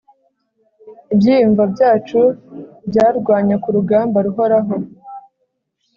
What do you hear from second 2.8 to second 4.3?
byarwanye kurugamba